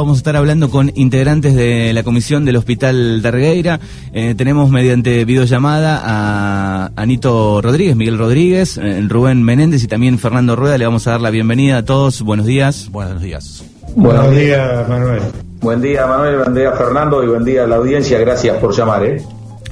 [0.00, 3.80] Vamos a estar hablando con integrantes de la comisión del Hospital de Regueira.
[4.12, 10.54] Eh, tenemos mediante videollamada a Anito Rodríguez, Miguel Rodríguez, eh, Rubén Menéndez y también Fernando
[10.54, 10.78] Rueda.
[10.78, 12.22] Le vamos a dar la bienvenida a todos.
[12.22, 12.88] Buenos días.
[12.92, 13.64] Buenos días.
[13.96, 15.22] Buenos días, Manuel.
[15.60, 16.36] Buen día, Manuel.
[16.36, 17.24] Buen día, Fernando.
[17.24, 18.20] Y buen día a la audiencia.
[18.20, 19.04] Gracias por llamar.
[19.04, 19.20] ¿eh?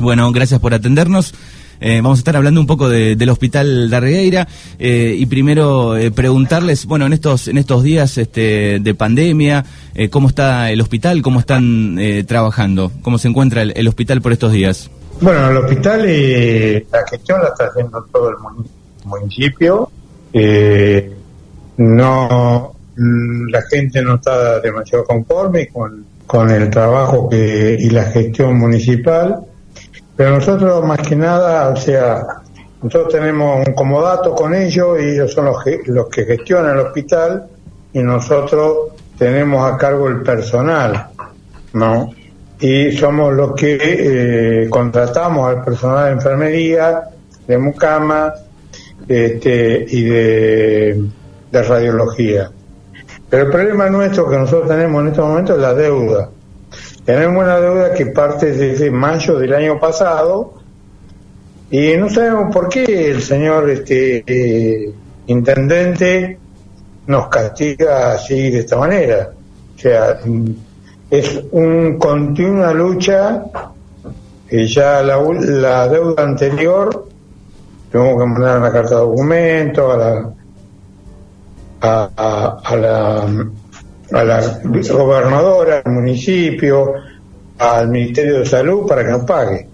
[0.01, 1.35] Bueno, gracias por atendernos.
[1.81, 4.47] Eh, vamos a estar hablando un poco del Hospital de
[4.79, 10.09] eh, y primero eh, preguntarles, bueno, en estos en estos días este, de pandemia, eh,
[10.09, 11.23] ¿cómo está el hospital?
[11.23, 12.93] ¿Cómo están trabajando?
[13.03, 14.91] ¿Cómo se encuentra el, hospital por estos días?
[15.21, 18.37] Bueno, el hospital, la gestión la está haciendo todo el
[19.05, 19.91] municipio.
[21.77, 28.05] no, mm, la gente no está demasiado conforme con, con el trabajo que, y la
[28.05, 29.41] gestión municipal
[30.17, 32.27] pero nosotros más que nada, o sea,
[32.83, 36.87] nosotros tenemos un comodato con ellos y ellos son los que, los que gestionan el
[36.87, 37.47] hospital
[37.93, 41.09] y nosotros tenemos a cargo el personal,
[41.73, 42.11] ¿no?
[42.59, 47.03] Y somos los que eh, contratamos al personal de enfermería,
[47.47, 48.33] de mucama
[49.07, 51.05] este, y de,
[51.51, 52.51] de radiología.
[53.29, 56.31] Pero el problema nuestro que nosotros tenemos en este momento es la deuda.
[57.05, 60.55] Tenemos una deuda que parte desde mayo del año pasado
[61.71, 64.93] y no sabemos por qué el señor este, eh,
[65.27, 66.39] intendente
[67.07, 69.31] nos castiga así de esta manera.
[69.75, 70.19] O sea,
[71.11, 73.45] es un continua lucha.
[74.49, 77.09] que ya la, la deuda anterior
[77.91, 80.33] tuvimos que mandar una carta de documento a la,
[81.81, 83.27] a la
[84.13, 86.95] a la gobernadora, al municipio,
[87.59, 89.69] al Ministerio de Salud para que nos pague.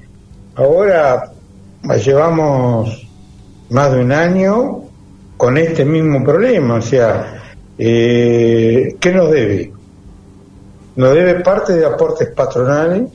[0.55, 1.31] Ahora
[2.05, 3.07] llevamos
[3.71, 4.83] más de un año
[5.37, 7.43] con este mismo problema, o sea,
[7.79, 9.73] eh, ¿qué nos debe?
[10.95, 13.11] Nos debe parte de aportes patronales,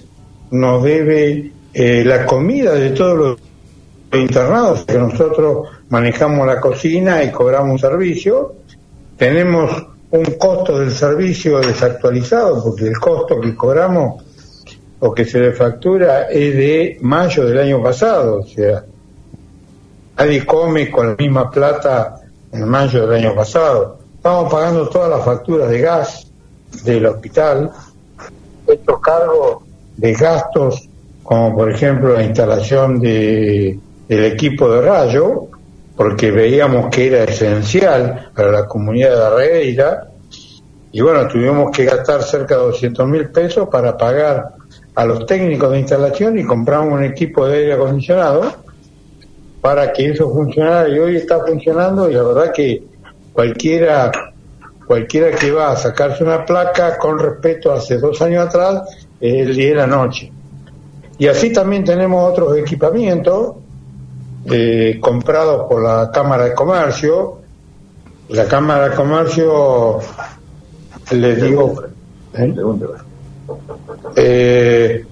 [0.52, 7.32] nos debe eh, la comida de todos los internados, que nosotros manejamos la cocina y
[7.32, 8.56] cobramos un servicio,
[9.16, 14.24] tenemos un costo del servicio desactualizado, porque el costo que cobramos
[15.00, 18.84] o que se le factura es de mayo del año pasado, o sea,
[20.18, 24.00] nadie come con la misma plata en mayo del año pasado.
[24.16, 26.28] Estamos pagando todas las facturas de gas
[26.84, 27.72] del hospital,
[28.66, 29.64] estos cargos
[29.96, 30.90] de gastos,
[31.24, 35.47] como por ejemplo la instalación de, del equipo de rayo,
[35.98, 40.08] porque veíamos que era esencial para la comunidad de Arreira,
[40.92, 44.54] y bueno, tuvimos que gastar cerca de 200 mil pesos para pagar
[44.96, 48.54] a los técnicos de instalación y compramos un equipo de aire acondicionado
[49.60, 52.84] para que eso funcionara y hoy está funcionando y la verdad que
[53.34, 54.12] cualquiera
[54.88, 58.84] cualquiera que va a sacarse una placa con respeto hace dos años atrás
[59.20, 60.32] es el la noche.
[61.20, 63.56] Y así también tenemos otros equipamientos
[64.50, 67.40] eh, comprados por la Cámara de Comercio.
[68.30, 70.00] La Cámara de Comercio,
[71.12, 71.84] les digo,
[72.34, 72.56] ¿eh?
[74.16, 75.06] ¿eh?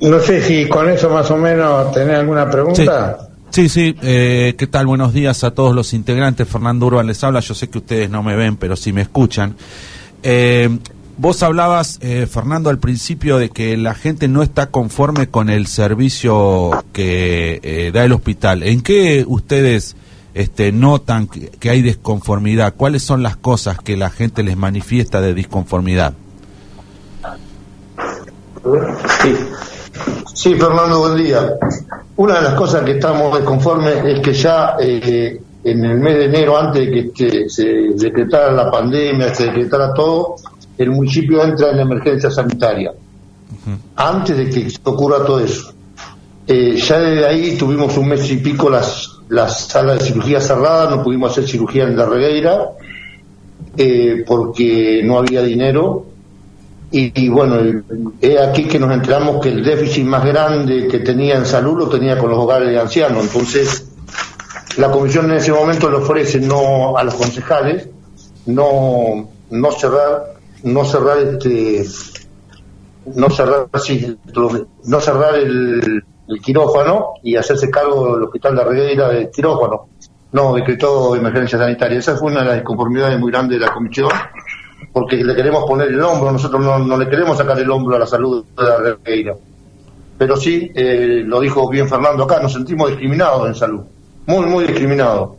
[0.00, 3.18] no sé si con eso más o menos tenés alguna pregunta.
[3.50, 3.68] Sí.
[3.68, 4.86] Sí, eh, ¿qué tal?
[4.86, 6.48] Buenos días a todos los integrantes.
[6.48, 7.40] Fernando Urban les habla.
[7.40, 9.54] Yo sé que ustedes no me ven, pero sí me escuchan.
[10.22, 10.70] Eh,
[11.18, 15.66] Vos hablabas, eh, Fernando, al principio de que la gente no está conforme con el
[15.66, 18.62] servicio que eh, da el hospital.
[18.62, 19.94] ¿En qué ustedes
[20.32, 22.74] este, notan que, hay desconformidad?
[22.76, 26.14] ¿Cuáles son las cosas que la gente les manifiesta de disconformidad?
[29.22, 29.36] Sí.
[30.34, 31.54] sí, Fernando, buen día.
[32.16, 36.24] Una de las cosas que estamos desconformes es que ya eh, en el mes de
[36.24, 37.64] enero, antes de que se
[37.96, 40.36] decretara la pandemia, se decretara todo,
[40.78, 42.92] el municipio entra en emergencia sanitaria,
[43.96, 45.72] antes de que ocurra todo eso.
[46.46, 50.90] Eh, ya desde ahí tuvimos un mes y pico las, las salas de cirugía cerradas,
[50.90, 52.70] no pudimos hacer cirugía en la regueira,
[53.76, 56.06] eh, porque no había dinero.
[56.94, 57.56] Y, bueno,
[58.20, 61.88] es aquí que nos enteramos que el déficit más grande que tenía en salud lo
[61.88, 63.24] tenía con los hogares de ancianos.
[63.24, 63.86] Entonces,
[64.76, 67.88] la comisión en ese momento le ofrece no a los concejales
[68.44, 70.31] no, no cerrar
[70.64, 71.84] no cerrar este
[73.14, 73.68] no cerrar
[74.84, 76.04] no cerrar el,
[76.42, 79.88] quirófano y hacerse cargo del hospital de Regueira del quirófano.
[80.32, 81.98] No decretó emergencia sanitaria.
[81.98, 84.08] Esa fue una de las disconformidades muy grandes de la comisión
[84.92, 86.32] porque le queremos poner el hombro.
[86.32, 89.36] Nosotros no, le queremos sacar el hombro a la salud de la
[90.22, 93.80] pero sí eh, lo dijo bien Fernando acá nos sentimos discriminados en salud.
[94.26, 95.30] Muy muy discriminados.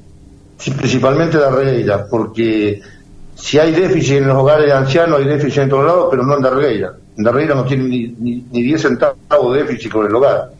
[0.57, 2.81] Principalmente de Regueira porque
[3.35, 6.35] si hay déficit en los hogares de ancianos, hay déficit en todos lados, pero no
[6.35, 6.93] en Darregueira.
[7.17, 8.07] En Darregueira no tiene ni,
[8.51, 10.51] ni, 10 centavos de déficit con el hogar.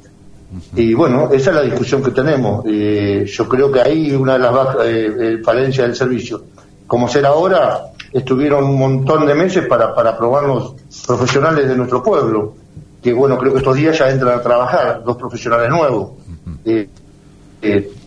[0.75, 2.63] Y bueno, esa es la discusión que tenemos.
[2.67, 6.43] Eh, yo creo que ahí una de las eh, eh, falencias del servicio.
[6.85, 10.75] Como ser ahora, estuvieron un montón de meses para, para probar los
[11.07, 12.55] profesionales de nuestro pueblo.
[13.01, 16.11] Que bueno, creo que estos días ya entran a trabajar dos profesionales nuevos.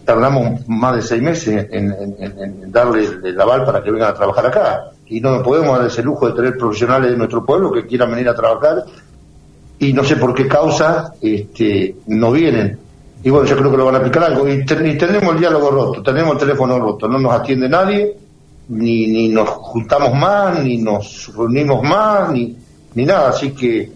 [0.06, 4.84] Tardamos más de seis meses en, darle el aval para que vengan a trabajar acá.
[5.08, 8.12] Y no nos podemos dar ese lujo de tener profesionales de nuestro pueblo que quieran
[8.12, 8.84] venir a trabajar
[9.78, 12.78] y no sé por qué causa este, no vienen.
[13.24, 14.48] Y bueno, yo creo que lo van a aplicar algo.
[14.48, 18.16] Y, tenemos el diálogo roto, tenemos el teléfono roto, no nos atiende nadie,
[18.68, 22.56] ni, ni nos juntamos más, ni nos reunimos más, ni,
[22.94, 23.30] ni nada.
[23.30, 23.90] Así que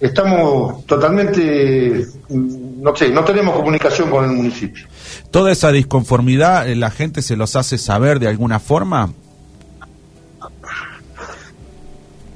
[0.00, 4.86] estamos totalmente, no sé, no tenemos comunicación con el municipio.
[5.30, 9.12] ¿Toda esa disconformidad eh, la gente se los hace saber de alguna forma?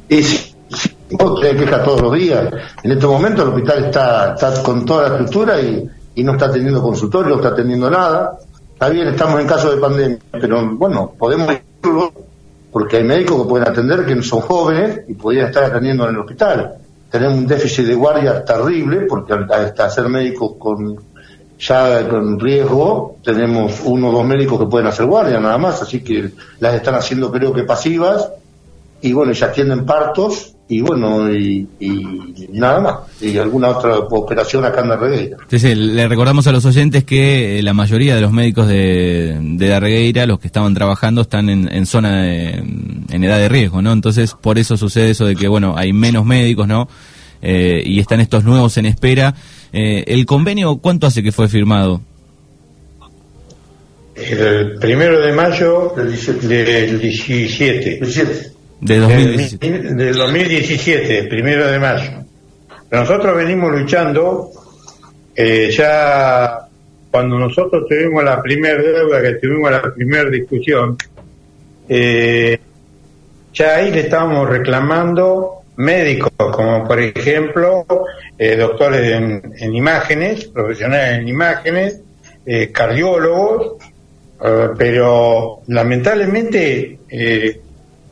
[0.08, 0.22] Y
[1.10, 2.52] Vos tenés quejas todos los días.
[2.82, 5.88] En este momento el hospital está, está con toda la estructura y,
[6.22, 8.38] no está teniendo consultorio, no está teniendo nada.
[8.72, 12.12] Está bien, estamos en caso de pandemia, pero bueno, podemos decirlo
[12.72, 16.10] porque hay médicos que pueden atender que no son jóvenes y podrían estar atendiendo en
[16.10, 16.74] el hospital.
[17.10, 20.96] Tenemos un déficit de guardia terrible porque hasta ser médicos con
[21.58, 26.00] ya con riesgo tenemos uno o dos médicos que pueden hacer guardia nada más, así
[26.00, 28.30] que las están haciendo creo que pasivas
[29.00, 31.66] y bueno, ya atienden partos y bueno, y,
[32.52, 35.38] nada más, y alguna otra operación acá en Darregueira.
[35.48, 39.38] Sí, sí, le recordamos a los oyentes que eh, la mayoría de los médicos de,
[39.40, 42.50] de Darregueira, los que estaban trabajando, están en, zona de,
[43.08, 43.92] en edad de riesgo, ¿no?
[43.92, 46.86] Entonces, por eso sucede eso de que, bueno, hay menos médicos, ¿no?
[47.40, 49.34] Eh, y están estos nuevos en espera.
[49.72, 52.00] Eh, ¿El convenio cuánto hace que fue firmado?
[54.14, 56.98] El primero de mayo del 17.
[56.98, 58.52] 17.
[58.80, 59.94] De 2017.
[59.94, 62.24] Del, 2017, primero de mayo.
[62.90, 64.50] Nosotros venimos luchando,
[65.36, 66.68] eh, ya
[67.10, 70.96] cuando nosotros tuvimos la primera deuda, que tuvimos la primera discusión,
[71.88, 72.58] eh,
[73.52, 77.86] ya ahí le estábamos reclamando médicos, como por ejemplo
[78.36, 82.00] eh, doctores en, imágenes, profesionales en imágenes,
[82.72, 83.76] cardiólogos,
[84.78, 86.98] pero lamentablemente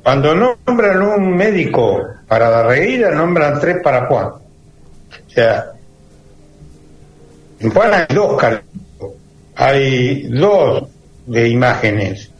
[0.03, 4.27] cuando nombran un médico para reída, nombran tres para Juan.
[4.27, 5.73] O sea,
[7.59, 8.41] en Juan hay dos
[9.57, 10.85] hay dos
[11.27, 12.31] de imágenes.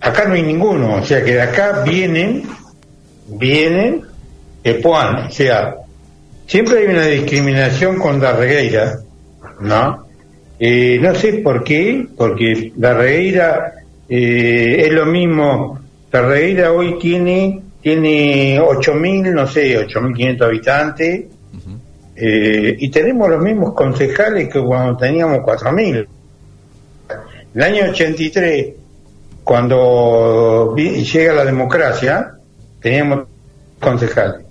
[0.00, 2.44] Acá no hay ninguno, o sea que de acá vienen,
[3.26, 4.04] vienen
[4.64, 5.26] de Juan.
[5.26, 5.76] O sea,
[6.46, 8.98] siempre hay una discriminación con la regueira,
[9.60, 10.06] ¿no?
[10.58, 13.74] Eh, no sé por qué, porque la regueira
[14.08, 15.80] eh, es lo mismo
[16.10, 21.24] Ferreira hoy tiene tiene 8.000, no sé, 8.500 habitantes,
[22.16, 26.06] eh, y tenemos los mismos concejales que cuando teníamos 4.000.
[27.54, 28.74] El año 83,
[29.44, 32.32] cuando llega la democracia,
[32.80, 33.24] teníamos
[33.78, 34.46] concejales,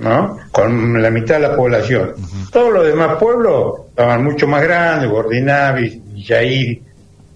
[0.00, 0.38] ¿no?
[0.50, 2.14] Con la mitad de la población.
[2.50, 6.82] Todos los demás pueblos estaban mucho más grandes, Gordinavi, Yair,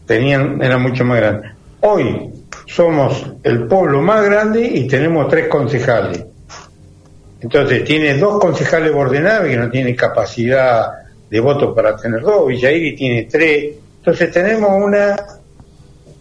[0.06, 1.52] tenían, eran mucho más grandes.
[1.80, 2.30] Hoy,
[2.66, 6.24] somos el pueblo más grande y tenemos tres concejales.
[7.40, 10.90] Entonces, tiene dos concejales Bordenave que no tiene capacidad
[11.28, 13.74] de voto para tener dos, Villairi tiene tres.
[13.98, 15.14] Entonces, tenemos una,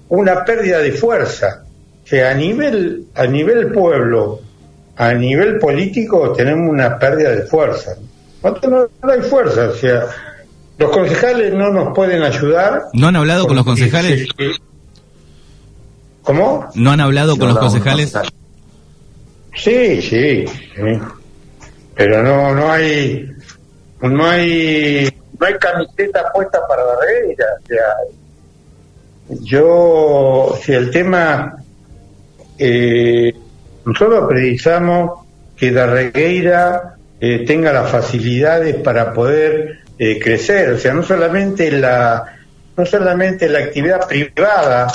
[0.10, 1.64] una pérdida de fuerza.
[2.04, 4.42] O sea, a nivel, a nivel pueblo,
[4.96, 7.96] a nivel político, tenemos una pérdida de fuerza.
[8.44, 10.06] No, no hay fuerza, o sea,
[10.78, 12.84] los concejales no nos pueden ayudar.
[12.94, 14.28] ¿No han hablado con los concejales?
[16.24, 16.68] ¿Cómo?
[16.76, 18.14] ¿No han hablado con los concejales?
[19.56, 20.46] Sí, sí,
[21.96, 23.30] Pero no, no hay,
[24.02, 25.10] no hay,
[25.40, 27.46] no hay camiseta puesta para la regueira.
[27.62, 31.56] O sea, yo, si el tema,
[32.58, 33.32] eh,
[33.86, 35.26] nosotros precisamos
[35.56, 40.72] que la regueira eh, tenga las facilidades para poder eh, crecer.
[40.72, 42.38] O sea, no solamente la,
[42.76, 44.88] no solamente la actividad privada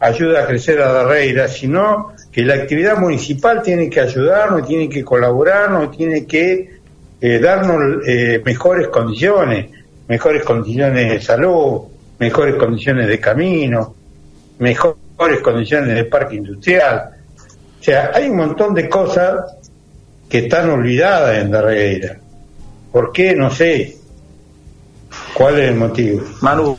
[0.00, 5.04] ayuda a crecer a Darreira, sino que la actividad municipal tiene que ayudarnos, tiene que
[5.04, 6.80] colaborarnos, tiene que
[7.20, 9.70] eh, darnos eh, mejores condiciones,
[10.08, 11.82] mejores condiciones de salud,
[12.18, 13.94] mejores condiciones de camino,
[14.58, 17.10] mejores condiciones de parque industrial.
[17.82, 19.56] O sea, hay un montón de cosas
[20.28, 22.16] que están olvidadas en Darreira.
[22.92, 23.34] ¿Por qué?
[23.34, 23.96] No sé.
[25.34, 26.22] ¿Cuál es el motivo?
[26.42, 26.78] Manu,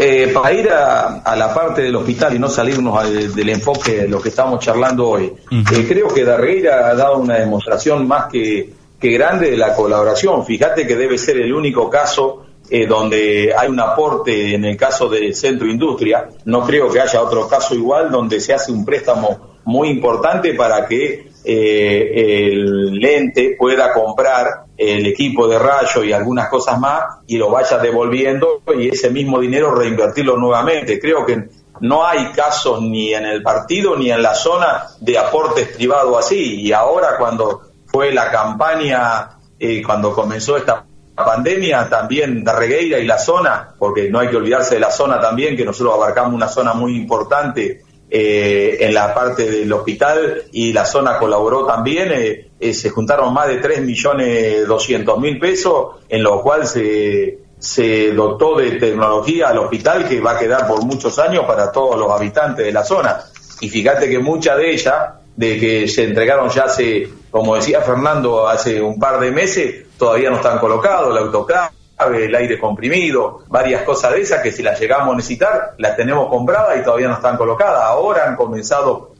[0.00, 4.18] eh, para ir a, la parte del hospital y no salirnos del enfoque de lo
[4.18, 9.10] que estamos charlando hoy, eh, creo que Darreira ha dado una demostración más que, que
[9.10, 10.46] grande de la colaboración.
[10.46, 15.10] Fíjate que debe ser el único caso eh, donde hay un aporte en el caso
[15.10, 16.26] del centro industria.
[16.46, 20.86] No creo que haya otro caso igual donde se hace un préstamo muy importante para
[20.86, 27.36] que eh, el ente pueda comprar el equipo de rayo y algunas cosas más y
[27.36, 31.00] lo vaya devolviendo y ese mismo dinero reinvertirlo nuevamente.
[31.00, 31.48] Creo que
[31.80, 36.60] no hay casos ni en el partido ni en la zona de aportes privados así.
[36.60, 40.84] Y ahora cuando fue la campaña, eh, cuando comenzó esta
[41.16, 45.56] pandemia, también Darregueira y la zona, porque no hay que olvidarse de la zona también,
[45.56, 50.84] que nosotros abarcamos una zona muy importante eh, en la parte del hospital y la
[50.84, 52.12] zona colaboró también.
[52.12, 57.38] Eh, eh, se juntaron más de 3 millones 200 mil pesos, en lo cual se,
[57.58, 61.98] se dotó de tecnología al hospital que va a quedar por muchos años para todos
[61.98, 63.18] los habitantes de la zona.
[63.60, 64.94] Y fíjate que muchas de ellas,
[65.34, 70.30] de que se entregaron ya hace, como decía Fernando, hace un par de meses, todavía
[70.30, 74.78] no están colocados, la autoclave el aire comprimido, varias cosas de esas que si las
[74.78, 77.82] llegamos a necesitar, las tenemos compradas y todavía no están colocadas.
[77.84, 79.12] Ahora han comenzado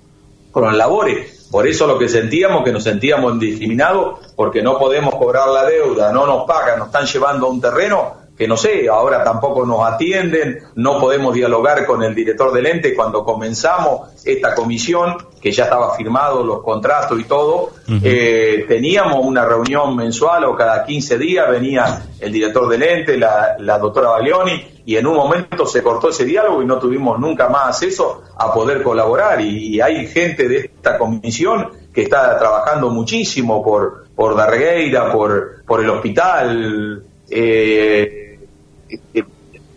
[0.50, 1.48] con las labores.
[1.50, 6.12] Por eso lo que sentíamos, que nos sentíamos indiscriminados, porque no podemos cobrar la deuda,
[6.12, 9.80] no nos pagan, nos están llevando a un terreno que no sé, ahora tampoco nos
[9.86, 15.64] atienden, no podemos dialogar con el director del ente cuando comenzamos esta comisión, que ya
[15.64, 17.70] estaba firmado los contratos y todo,
[18.02, 23.78] eh, teníamos una reunión mensual o cada 15 días venía el director del ente, la,
[23.78, 27.68] doctora Baglioni, y en un momento se cortó ese diálogo y no tuvimos nunca más
[27.68, 29.40] acceso a poder colaborar.
[29.40, 35.80] Y, hay gente de esta comisión que está trabajando muchísimo por, por Darregueira, por, por
[35.82, 37.02] el hospital.
[37.28, 38.25] Eh,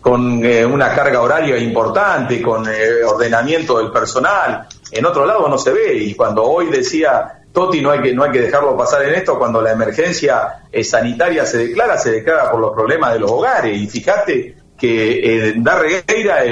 [0.01, 4.67] con eh, una carga horaria importante, con eh, ordenamiento del personal.
[4.91, 5.95] En otro lado no se ve.
[5.95, 9.37] Y cuando hoy decía Toti no hay que no hay que dejarlo pasar en esto
[9.37, 13.77] cuando la emergencia eh, sanitaria se declara se declara por los problemas de los hogares.
[13.77, 16.43] Y fíjate que Darregueira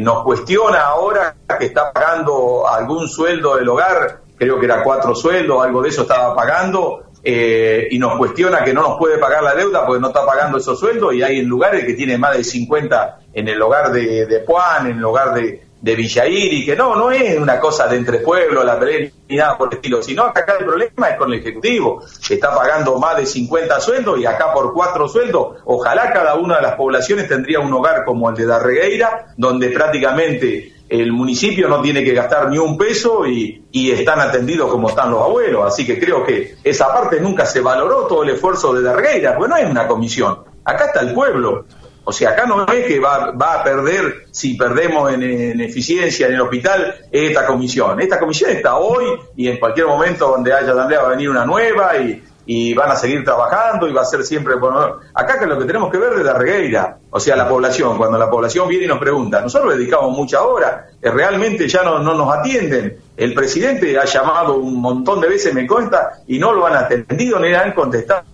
[0.00, 4.20] nos cuestiona ahora que está pagando algún sueldo del hogar.
[4.36, 8.72] Creo que era cuatro sueldos algo de eso estaba pagando eh, y nos cuestiona que
[8.72, 11.46] no nos puede pagar la deuda porque no está pagando esos sueldos y hay en
[11.46, 14.44] lugares que tiene más de 50 en el hogar de, de
[14.80, 18.64] en el hogar de, de y que no, no es una cosa de entre pueblos,
[18.64, 22.02] la pelea ni nada por el estilo, sino acá el problema es con el Ejecutivo,
[22.26, 26.56] que está pagando más de 50 sueldos y acá por cuatro sueldos, ojalá cada una
[26.56, 31.80] de las poblaciones tendría un hogar como el de Darregueira, donde prácticamente el municipio no
[31.82, 35.64] tiene que gastar ni un peso y, están atendidos como están los abuelos.
[35.66, 39.50] Así que creo que esa parte nunca se valoró todo el esfuerzo de Dargueira, porque
[39.50, 40.38] no es una comisión.
[40.64, 41.64] Acá está el pueblo.
[42.04, 46.34] O sea, acá no es que va, va a perder, si perdemos en, eficiencia en
[46.34, 48.00] el hospital, esta comisión.
[48.00, 49.04] Esta comisión está hoy
[49.36, 52.90] y en cualquier momento donde haya tarea va a venir una nueva y, y van
[52.90, 55.00] a seguir trabajando y va a ser siempre bueno.
[55.12, 57.98] Acá que lo que tenemos que ver es la regueira, o sea, la población.
[57.98, 61.98] Cuando la población viene y nos pregunta, nosotros dedicamos mucha hora, eh, realmente ya no,
[61.98, 62.96] no nos atienden.
[63.18, 67.38] El presidente ha llamado un montón de veces, me cuenta, y no lo han atendido
[67.38, 68.24] ni le han contestado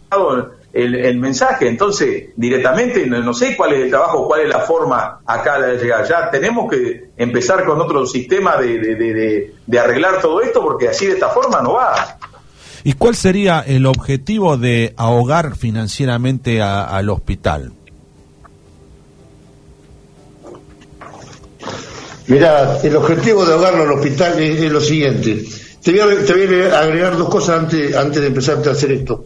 [0.73, 1.67] el, mensaje.
[1.67, 6.07] Entonces, directamente, no, sé cuál es el trabajo, cuál es la forma acá de llegar.
[6.07, 11.07] Ya tenemos que empezar con otro sistema de, de, de arreglar todo esto, porque así
[11.07, 12.17] de esta forma no va.
[12.87, 17.73] ¿Y cuál sería el objetivo de ahogar financieramente al hospital?
[22.27, 25.47] Mira, el objetivo de ahogarlo al hospital es, lo siguiente.
[25.83, 29.25] Te voy, a, agregar dos cosas antes, antes de empezar a hacer esto.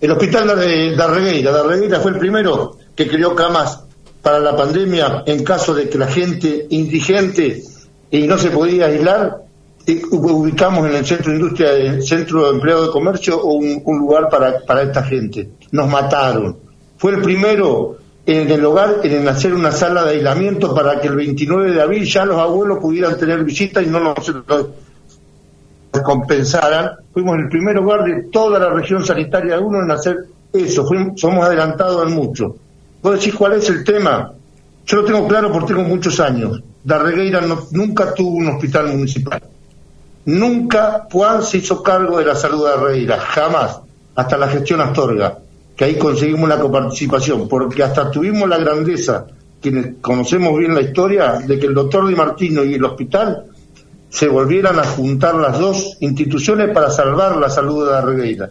[0.00, 3.80] El hospital de Darregueira, Darregueira fue el primero que creó camas
[4.22, 7.62] para la pandemia en caso de que la gente indigente
[8.10, 9.43] y no se podía aislar
[10.10, 14.28] ubicamos en el centro de industria, el centro de empleo de comercio, un, un lugar
[14.28, 15.50] para, para esta gente.
[15.72, 16.56] Nos mataron.
[16.96, 21.16] Fue el primero en el hogar en hacer una sala de aislamiento para que el
[21.16, 24.32] 29 de abril ya los abuelos pudieran tener visita y no nos,
[26.02, 26.92] compensaran.
[27.12, 30.16] Fuimos el primer hogar de toda la región sanitaria de uno en hacer
[30.52, 30.88] eso.
[31.16, 32.56] Somos adelantados en mucho.
[33.02, 34.32] ¿Vos decís cuál es el tema?
[34.86, 36.62] Yo lo tengo claro porque tengo muchos años.
[36.82, 39.42] Darregueira nunca tuvo un hospital municipal.
[40.26, 43.80] Nunca Juan se hizo cargo de la salud de Reira, jamás,
[44.14, 45.38] hasta la gestión Astorga,
[45.76, 49.26] que ahí conseguimos la coparticipación, porque hasta tuvimos la grandeza,
[49.60, 53.46] quienes conocemos bien la historia, de que el doctor Di Martino y el hospital
[54.08, 58.50] se volvieran a juntar las dos instituciones para salvar la salud de la Regueira,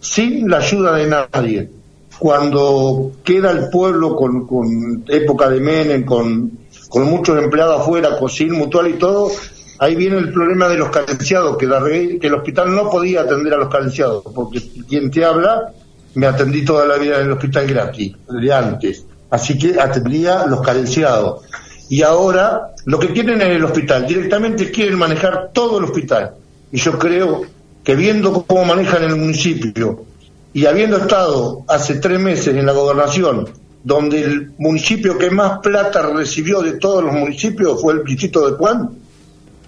[0.00, 1.70] sin la ayuda de nadie.
[2.18, 6.50] cuando queda el pueblo con, con época de Menem, con,
[6.88, 9.30] con muchos empleados afuera, con sin mutual y todo,
[9.78, 13.68] ahí viene el problema de los carenciados, que, el hospital no podía atender a los
[13.68, 15.72] carenciados, porque quien te habla,
[16.14, 20.60] me atendí toda la vida en el hospital gratis, de antes, así que atendía los
[20.60, 21.42] carenciados.
[21.88, 26.32] Y ahora lo que quieren en el hospital, directamente quieren manejar todo el hospital.
[26.72, 27.42] Y yo creo
[27.84, 30.04] que viendo cómo manejan el municipio
[30.52, 33.48] y habiendo estado hace tres meses en la gobernación,
[33.84, 38.56] donde el municipio que más plata recibió de todos los municipios fue el distrito de
[38.56, 38.90] Juan,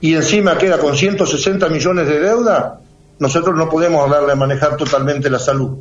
[0.01, 2.81] y encima queda con 160 millones de deuda,
[3.19, 5.79] nosotros no podemos hablarle a manejar totalmente la salud.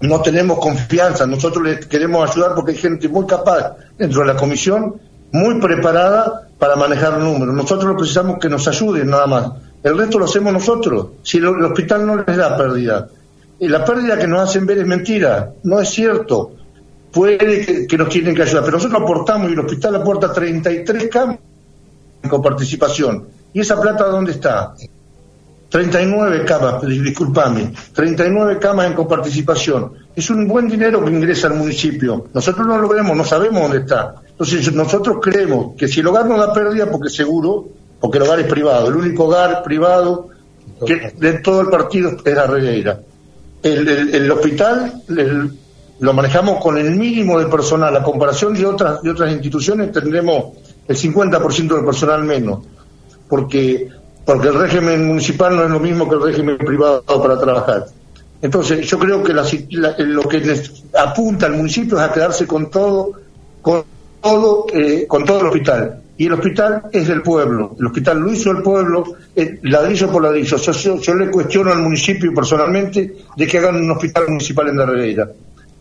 [0.00, 4.36] No tenemos confianza, nosotros les queremos ayudar porque hay gente muy capaz dentro de la
[4.36, 4.96] comisión,
[5.32, 7.54] muy preparada para manejar números.
[7.54, 9.52] Nosotros precisamos que nos ayuden nada más.
[9.82, 11.08] El resto lo hacemos nosotros.
[11.22, 13.08] Si el, hospital no les da pérdida.
[13.58, 16.52] Y la pérdida que nos hacen ver es mentira, no es cierto.
[17.10, 21.38] Puede que, nos tienen que ayudar, pero nosotros aportamos y el hospital aporta 33 camas
[22.28, 23.28] con participación.
[23.52, 24.74] ¿Y esa plata dónde está?
[25.74, 29.92] 39 camas, disculpame, 39 camas en coparticipación.
[30.14, 32.26] Es un buen dinero que ingresa al municipio.
[32.32, 34.14] Nosotros no lo vemos, no sabemos dónde está.
[34.28, 37.66] Entonces nosotros creemos que si el hogar no da pérdida, porque seguro,
[38.00, 40.28] porque el hogar es privado, el único hogar privado
[40.86, 43.00] que de todo el partido es la Regueira.
[43.62, 45.02] El, hospital
[45.98, 50.52] lo manejamos con el mínimo de personal, a comparación de otras, de otras instituciones tendremos
[50.86, 52.60] el 50% del personal menos,
[53.28, 53.88] porque,
[54.24, 57.86] porque el régimen municipal no es lo mismo que el régimen privado para trabajar.
[58.42, 60.62] Entonces, yo creo que lo que
[60.98, 63.12] apunta al municipio es a quedarse con todo,
[63.62, 63.84] con
[64.20, 67.74] todo, eh, con todo el hospital y el hospital es del pueblo.
[67.78, 70.56] El hospital lo hizo el pueblo, eh, ladrillo por ladrillo.
[70.56, 75.28] Yo, le cuestiono al municipio personalmente de que hagan un hospital municipal en Darregueira.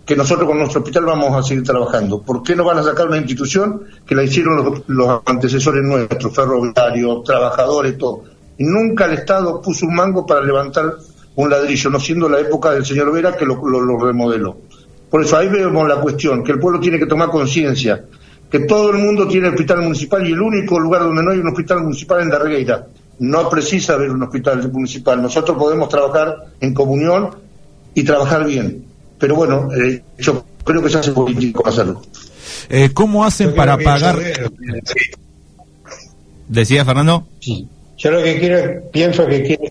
[0.06, 2.22] Que nosotros con nuestro hospital vamos a seguir trabajando.
[2.22, 7.24] ¿Por qué no van a sacar una institución que la hicieron los, antecesores nuestros, ferroviarios,
[7.24, 8.24] trabajadores, todo?
[8.58, 10.96] Y nunca el Estado puso un mango para levantar
[11.36, 14.58] un ladrillo, no siendo la época del señor Vera que lo remodeló.
[15.10, 18.04] Por eso ahí vemos la cuestión, que el pueblo tiene que tomar conciencia
[18.54, 21.48] que todo el mundo tiene hospital municipal y el único lugar donde no hay un
[21.48, 22.86] hospital municipal es en Darregueira.
[23.18, 25.20] No precisa haber un hospital municipal.
[25.20, 27.32] Nosotros podemos trabajar en comunión
[27.96, 28.86] y trabajar bien.
[29.24, 32.02] Pero bueno, eh, yo creo que se hace político hacerlo.
[32.70, 34.18] Eh, ¿Cómo hacen para pagar?
[36.50, 37.26] ¿Decía Fernando?
[37.40, 37.66] Sí.
[37.96, 39.70] Yo lo que quiero, pienso que quiere.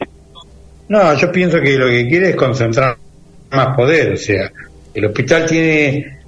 [0.88, 2.97] No, yo pienso que lo que quiere es concentrar
[3.51, 4.15] más poder.
[4.15, 4.51] O sea,
[4.95, 6.21] el hospital tiene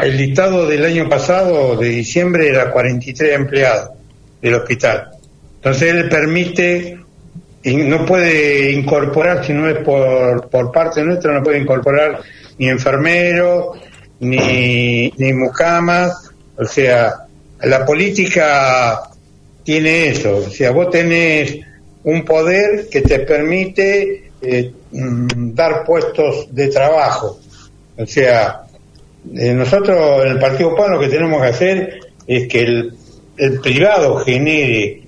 [0.00, 3.90] el listado del año pasado, de diciembre, era 43 empleados
[4.40, 5.08] del hospital.
[5.56, 7.00] Entonces él permite,
[7.64, 12.20] no puede incorporar, si no es por, por parte nuestra, no puede incorporar
[12.58, 13.78] ni enfermeros,
[14.20, 16.30] ni, ni mucamas.
[16.56, 17.26] O sea,
[17.62, 19.02] la política
[19.64, 20.36] tiene eso.
[20.36, 21.58] O sea, vos tenés
[22.04, 27.38] un poder que te permite eh, mm, dar puestos de trabajo.
[27.96, 28.62] O sea,
[29.34, 34.16] eh, nosotros en el Partido Popular lo que tenemos que hacer es que el, privado
[34.16, 35.02] genere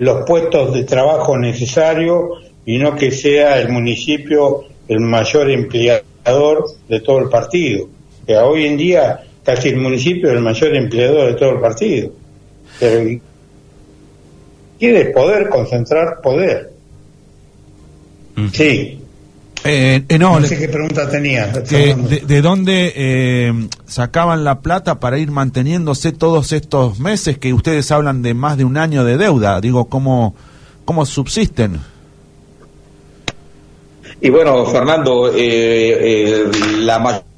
[0.00, 7.00] los puestos de trabajo necesarios y no que sea el municipio el mayor empleador de
[7.00, 7.86] todo el partido.
[8.26, 12.12] Que hoy en día casi el municipio es el mayor empleador de todo el partido.
[12.78, 13.20] Pero
[14.78, 16.72] quiere poder, concentrar poder.
[18.52, 18.99] Sí,
[19.64, 21.48] eh, eh, no, sé qué pregunta tenía.
[21.48, 28.22] De, dónde eh, sacaban la plata para ir manteniéndose todos estos meses que ustedes hablan
[28.22, 29.60] de más de un año de deuda?
[29.60, 30.34] Digo, ¿cómo,
[30.84, 31.80] cómo subsisten?
[34.20, 37.29] Y bueno, Fernando, la mayoría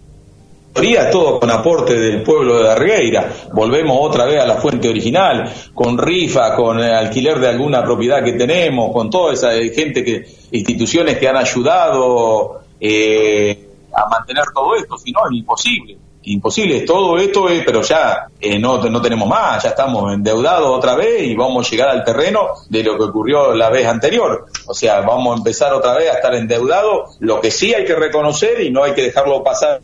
[1.11, 3.31] todo con aporte del pueblo de Dargueira.
[3.53, 8.33] Volvemos otra vez a la fuente original, con rifa, con alquiler de alguna propiedad que
[8.33, 14.97] tenemos, con toda esa gente que instituciones que han ayudado eh, a mantener todo esto,
[14.99, 15.99] si no es imposible.
[16.25, 20.95] Imposible, todo esto es, pero ya eh, no, no tenemos más, ya estamos endeudados otra
[20.95, 24.47] vez y vamos a llegar al terreno de lo que ocurrió la vez anterior.
[24.67, 27.17] O sea, vamos a empezar otra vez a estar endeudados.
[27.19, 29.81] Lo que sí hay que reconocer y no hay que dejarlo pasar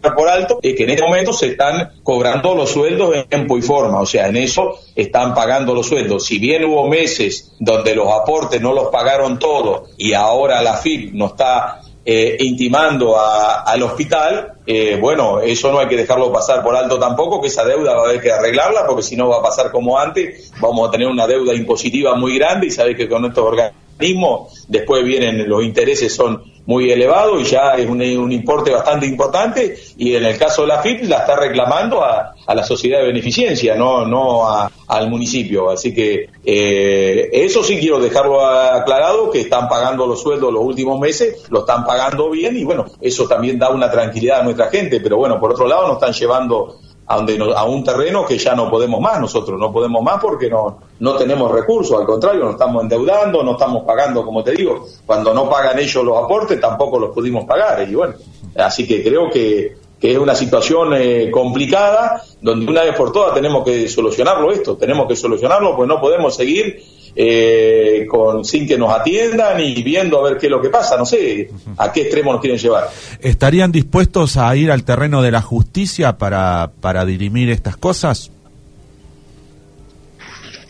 [0.00, 3.62] por alto es que en este momento se están cobrando los sueldos en tiempo y
[3.62, 6.24] forma, o sea, en eso están pagando los sueldos.
[6.24, 11.12] Si bien hubo meses donde los aportes no los pagaron todos y ahora la FIP
[11.12, 16.74] no está eh, intimando al hospital, eh, bueno, eso no hay que dejarlo pasar por
[16.74, 19.42] alto tampoco, que esa deuda va a haber que arreglarla, porque si no va a
[19.42, 23.26] pasar como antes, vamos a tener una deuda impositiva muy grande y sabéis que con
[23.26, 28.00] estos organismos después vienen los intereses son muy elevados y ya es un,
[28.32, 32.64] importe bastante importante y en el caso de la FIP la está reclamando a, la
[32.64, 34.44] sociedad de beneficencia, no, no
[34.88, 35.70] al municipio.
[35.70, 40.98] Así que eh, eso sí quiero dejarlo aclarado, que están pagando los sueldos los últimos
[40.98, 45.00] meses, lo están pagando bien y bueno, eso también da una tranquilidad a nuestra gente,
[45.00, 48.54] pero bueno, por otro lado nos están llevando a, donde a un terreno que ya
[48.54, 52.52] no podemos más nosotros, no podemos más porque no, no tenemos recursos, al contrario, nos
[52.52, 57.00] estamos endeudando, no estamos pagando, como te digo, cuando no pagan ellos los aportes tampoco
[57.00, 58.14] los pudimos pagar y bueno,
[58.56, 63.34] así que creo que, que es una situación eh, complicada donde una vez por todas
[63.34, 66.80] tenemos que solucionarlo esto, tenemos que solucionarlo pues no podemos seguir
[67.14, 70.96] eh, con, sin que nos atiendan y viendo a ver qué es lo que pasa.
[70.96, 72.88] No sé a qué extremo nos quieren llevar.
[73.20, 78.30] ¿Estarían dispuestos a ir al terreno de la justicia para, para dirimir estas cosas?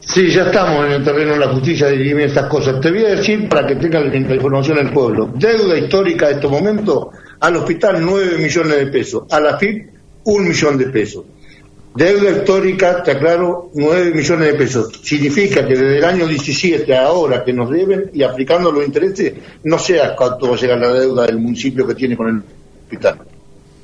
[0.01, 2.81] Sí, ya estamos en el terreno de la justicia de dirimir estas cosas.
[2.81, 5.31] Te voy a decir para que tengan la información el pueblo.
[5.35, 9.89] Deuda histórica de este momento al hospital 9 millones de pesos, a la FIP
[10.25, 11.25] un millón de pesos.
[11.95, 14.93] Deuda histórica, te aclaro, 9 millones de pesos.
[15.03, 19.33] Significa que desde el año 17 a ahora que nos deben y aplicando los intereses,
[19.65, 22.43] no sé a cuánto va a llegar la deuda del municipio que tiene con el
[22.85, 23.19] hospital.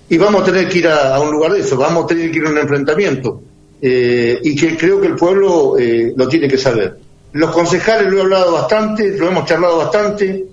[0.09, 2.39] Y vamos a tener que ir a, un lugar de eso, vamos a tener que
[2.39, 3.43] ir a un enfrentamiento.
[3.83, 6.97] Eh, y que creo que el pueblo eh, lo tiene que saber.
[7.33, 10.45] Los concejales lo he hablado bastante, lo hemos charlado bastante.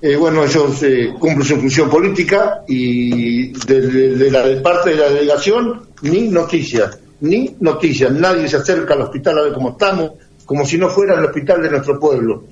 [0.00, 0.82] Eh, bueno, ellos
[1.18, 7.56] cumplen su función política y de, la de parte de la delegación ni noticias ni
[7.60, 8.12] noticias.
[8.12, 10.12] Nadie se acerca al hospital a ver cómo estamos,
[10.44, 12.44] como si no fuera el hospital de nuestro pueblo.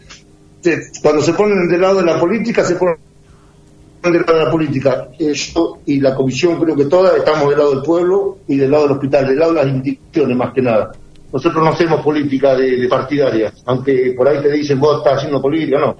[1.03, 2.97] Cuando se ponen del lado de la política, se ponen
[4.03, 5.09] del lado de la política.
[5.19, 8.85] Yo y la comisión, creo que todas, estamos del lado del pueblo y del lado
[8.85, 10.93] del hospital, del lado de las instituciones más que nada.
[11.33, 15.79] Nosotros no hacemos política de, partidaria, aunque por ahí te dicen vos estás haciendo política,
[15.79, 15.97] no.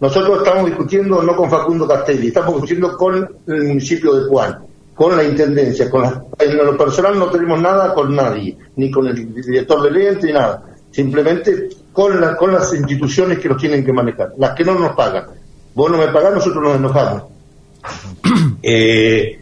[0.00, 4.58] Nosotros estamos discutiendo no con Facundo Castelli, estamos discutiendo con el municipio de Juan
[4.94, 6.04] con la intendencia, con
[6.38, 10.32] en lo personal no tenemos nada con nadie, ni con el director del ente, ni
[10.32, 10.62] nada.
[10.90, 14.94] Simplemente con, la, con las instituciones que nos tienen que manejar, las que no nos
[14.94, 15.26] pagan.
[15.74, 17.24] Vos no me pagás, nosotros nos enojamos.
[18.66, 19.40] Eh,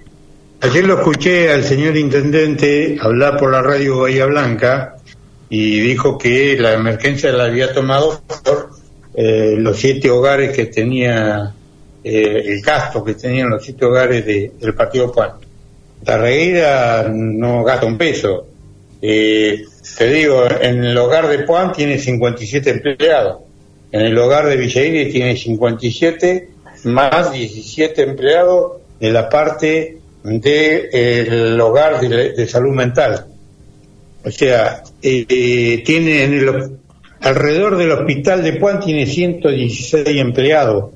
[0.60, 4.96] ayer lo escuché al señor intendente hablar por la radio Bahía Blanca
[5.48, 8.70] y dijo que la emergencia la había tomado por
[9.14, 11.54] eh, los siete hogares que tenía
[12.04, 15.32] eh, el gasto que tenían los siete hogares del Partido Juan.
[16.04, 18.46] Tarreira no gasta un peso.
[19.00, 19.64] Eh,
[19.96, 23.42] te digo, en el hogar de Juan tiene 57 empleados,
[23.90, 26.48] en el hogar de Villaire tiene 57
[26.84, 33.26] más 17 empleados de la parte del hogar de, salud mental.
[34.24, 36.78] O sea, eh, tiene en el,
[37.20, 40.90] alrededor del hospital de Juan tiene 116 empleados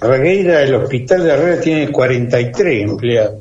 [0.00, 3.34] Regueira, el hospital de Herrera tiene 43 empleados.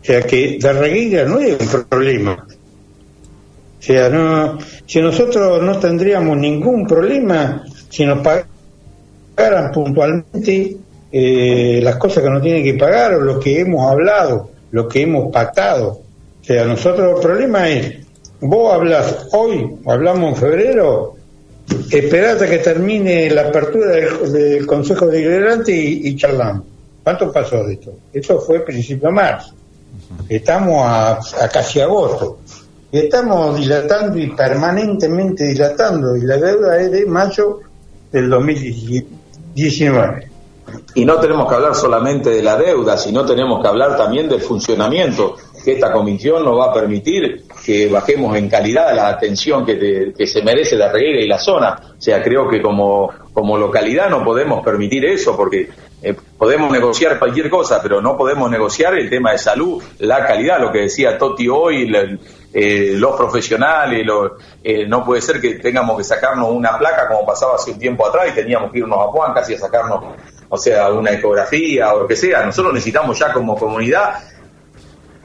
[0.00, 2.46] O sea que de Regueira no es un problema.
[3.78, 8.26] O sea, no, si nosotros no tendríamos ningún problema si nos
[9.36, 10.76] pagaran puntualmente
[11.10, 15.02] eh, las cosas que nos tienen que pagar o lo que hemos hablado, lo que
[15.02, 16.00] hemos pactado.
[16.40, 17.98] O sea, nosotros el problema es,
[18.40, 21.17] vos hablas hoy, o hablamos en febrero,
[21.90, 26.64] Esperate que termine la apertura del, Consejo de y, y, charlamos.
[27.02, 27.92] ¿Cuánto pasó de esto?
[28.12, 29.54] Esto fue principio de marzo.
[30.28, 31.18] Estamos a,
[31.52, 32.38] casi agosto.
[32.90, 36.16] Y estamos dilatando y permanentemente dilatando.
[36.16, 37.60] Y la deuda es de mayo
[38.12, 40.28] del 2019.
[40.94, 44.40] Y no tenemos que hablar solamente de la deuda, sino tenemos que hablar también del
[44.40, 50.12] funcionamiento que esta comisión nos va a permitir que bajemos en calidad la atención que,
[50.26, 51.78] se merece la reguera y la zona.
[51.98, 55.68] O sea, creo que como, como localidad no podemos permitir eso porque
[56.00, 60.60] eh, podemos negociar cualquier cosa, pero no podemos negociar el tema de salud, la calidad,
[60.60, 61.92] lo que decía Toti hoy,
[62.52, 64.06] eh, los profesionales,
[64.62, 68.06] eh, no puede ser que tengamos que sacarnos una placa como pasaba hace un tiempo
[68.06, 70.04] atrás y teníamos que irnos a Juan casi a sacarnos,
[70.48, 72.44] o sea, una ecografía o lo que sea.
[72.46, 74.14] Nosotros necesitamos ya como comunidad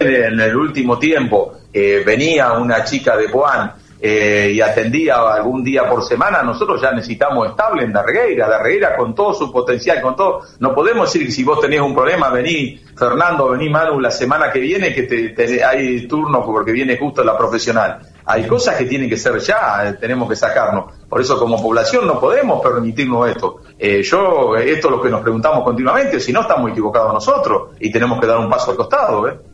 [0.07, 5.89] en el último tiempo eh, venía una chica de Juan eh, y atendía algún día
[5.89, 10.41] por semana, nosotros ya necesitamos estable en Darregueira, Darregueira con todo su potencial, con todo,
[10.59, 14.51] no podemos decir que si vos tenés un problema, vení Fernando, vení Manu la semana
[14.51, 18.01] que viene que te, hay turno porque viene justo la profesional.
[18.25, 20.93] Hay cosas que tienen que ser ya, eh, tenemos que sacarnos.
[21.09, 23.61] Por eso como población no podemos permitirnos esto.
[23.79, 28.19] yo, esto es lo que nos preguntamos continuamente, si no estamos equivocados nosotros y tenemos
[28.19, 29.27] que dar un paso al costado.
[29.27, 29.52] ¿eh?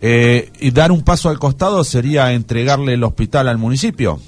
[0.00, 4.18] Eh, y dar un paso al costado sería entregarle el hospital al municipio.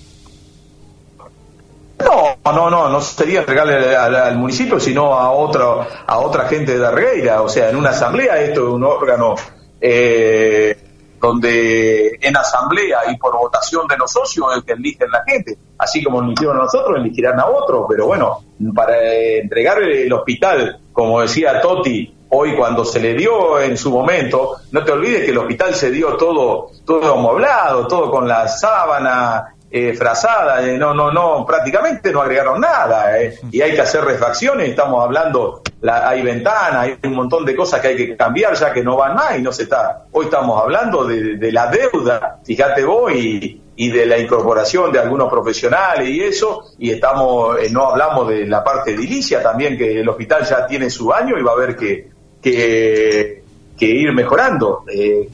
[1.98, 6.78] No, no, no, no sería entregarle al, municipio, sino a otro, a otra gente de
[6.78, 7.42] Darreira.
[7.42, 9.34] O sea, en una asamblea esto es un órgano
[9.80, 10.76] eh,
[11.20, 15.56] donde en asamblea y por votación de los socios es el que eligen la gente.
[15.78, 17.86] Así como lo hicieron nosotros, elegirán a otro.
[17.88, 18.40] Pero bueno,
[18.74, 24.56] para entregar el hospital, como decía Toti, hoy cuando se le dio en su momento,
[24.70, 29.54] no te olvides que el hospital se dio todo, todo amoblado, todo con la sábana,
[29.70, 34.04] eh, frazada, eh, no, no, no, prácticamente no agregaron nada, eh, y hay que hacer
[34.04, 38.54] refacciones, estamos hablando, la, hay ventanas, hay un montón de cosas que hay que cambiar
[38.54, 42.40] ya que no van más y no se está, hoy estamos hablando de, la deuda,
[42.44, 47.88] fíjate vos, y, y, de la incorporación de algunos profesionales y eso, y estamos, no
[47.88, 51.52] hablamos de la parte edilicia también, que el hospital ya tiene su año y va
[51.52, 52.11] a haber que,
[52.42, 53.42] que,
[53.78, 54.84] que ir mejorando,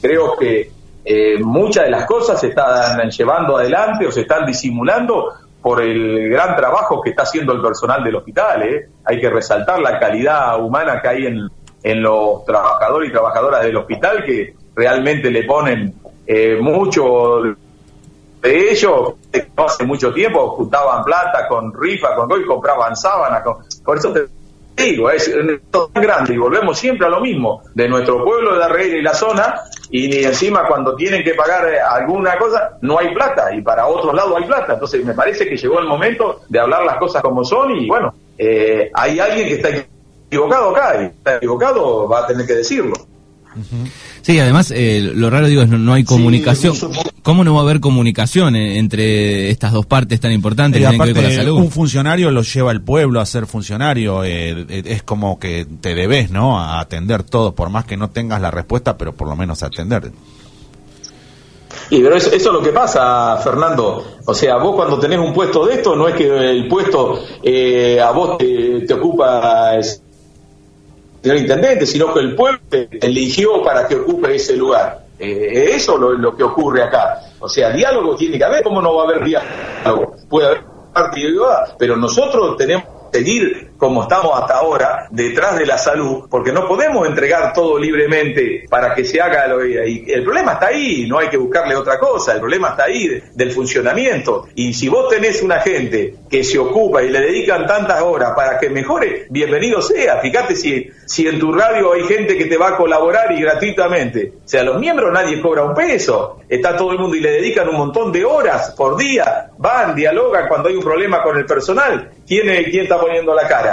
[0.01, 0.79] creo que
[1.11, 6.29] eh, muchas de las cosas se están llevando adelante o se están disimulando por el
[6.29, 8.63] gran trabajo que está haciendo el personal del hospital.
[8.65, 8.89] ¿eh?
[9.07, 11.49] Hay que resaltar la calidad humana que hay en,
[11.83, 15.95] en los trabajadores y trabajadoras del hospital que realmente le ponen
[16.27, 17.41] eh, mucho
[18.43, 19.15] de ellos.
[19.57, 23.43] Hace mucho tiempo juntaban plata con rifa, con y compraban sábanas.
[23.43, 24.27] Con, por eso te
[24.85, 25.31] digo, es
[25.71, 29.15] tan grande y volvemos siempre a lo mismo de nuestro pueblo de la y la
[29.15, 29.61] zona
[29.91, 33.87] y ni encima cuando tienen que pagar eh, alguna cosa no hay plata y para
[33.87, 34.75] otros lados hay plata.
[34.75, 38.15] Entonces me parece que llegó el momento de hablar las cosas como son y bueno,
[38.37, 39.71] eh, hay alguien que está
[40.27, 42.95] equivocado acá y está equivocado va a tener que decirlo.
[44.23, 46.75] Sí, además, eh, lo raro digo es no, no hay comunicación.
[47.23, 51.01] ¿Cómo no va a haber comunicación eh, entre estas dos partes tan importantes que tienen
[51.01, 51.57] que ver con la salud?
[51.57, 54.25] Un funcionario lo lleva el pueblo a ser funcionario.
[54.25, 56.61] Eh, es como que te debes, ¿no?
[56.61, 60.13] A atender todo, por más que no tengas la respuesta, pero por lo menos atender.
[61.91, 64.19] Y pero eso, es lo que pasa, Fernando.
[64.27, 68.11] O sea, vos cuando tenés un puesto de esto, no es que el puesto a
[68.13, 69.79] vos te, te ocupa
[71.29, 75.05] señor intendente, sino que el pueblo eligió para que ocupe ese lugar.
[75.19, 77.21] Eh, eso es lo, que ocurre acá.
[77.41, 80.17] O sea, diálogo tiene que haber, ¿cómo no va a haber diálogo?
[80.29, 80.63] Puede haber
[80.93, 81.47] partido,
[81.79, 86.67] pero nosotros tenemos que seguir como estamos hasta ahora, detrás de la salud, porque no
[86.67, 91.29] podemos entregar todo libremente para que se haga lo el problema está ahí, no hay
[91.29, 94.49] que buscarle otra cosa, el problema está ahí del funcionamiento.
[94.55, 98.59] Y si vos tenés una gente que se ocupa y le dedican tantas horas para
[98.59, 100.19] que mejore, bienvenido sea.
[100.19, 104.33] Fíjate si, si en tu radio hay gente que te va a colaborar y gratuitamente.
[104.45, 107.69] O sea, los miembros nadie cobra un peso, está todo el mundo y le dedican
[107.69, 112.11] un montón de horas por día, van, dialogan cuando hay un problema con el personal.
[112.27, 113.68] ¿Quién, quién está poniendo la cara?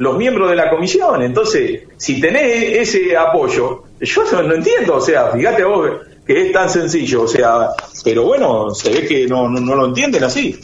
[0.00, 1.22] Los miembros de la comisión.
[1.22, 5.90] Entonces, si tenés ese apoyo, yo no entiendo, o sea, fíjate vos
[6.26, 7.68] que es tan sencillo, o sea,
[8.02, 10.58] pero bueno, se ve que no, no, lo entienden así.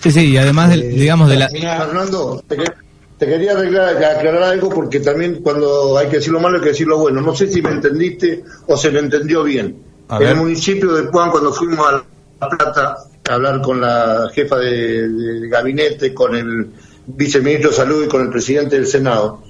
[0.00, 1.48] Sí, sí, y además, eh, digamos, de la...
[1.48, 6.68] Fernando, te, quería aclarar, algo porque también cuando hay que decir lo malo hay que
[6.68, 7.22] decir lo bueno.
[7.22, 9.82] No sé si me entendiste o se me entendió bien.
[10.10, 12.04] en el municipio de Juan, cuando fuimos a
[12.40, 12.96] La Plata
[13.28, 16.70] a hablar con la jefa de gabinete, con el
[17.08, 19.42] viceministro de Salud y con el presidente del Senado.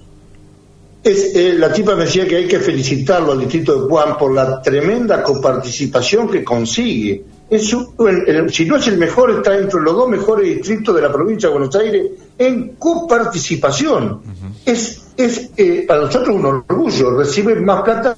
[1.02, 4.34] Es, eh, la tipa me decía que hay que felicitarlo al distrito de Juan por
[4.34, 7.24] la tremenda coparticipación que consigue.
[7.48, 7.74] Es
[8.50, 11.54] si no es el mejor, está entre los dos mejores distritos de la provincia de
[11.54, 14.20] Buenos Aires en coparticipación.
[14.66, 18.16] Es, es eh, para nosotros un orgullo, recibe más plata